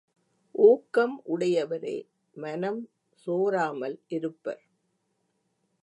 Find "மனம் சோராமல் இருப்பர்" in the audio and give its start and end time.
2.35-4.61